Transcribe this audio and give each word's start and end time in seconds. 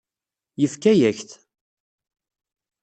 Yefka-yak-t. 0.61 1.31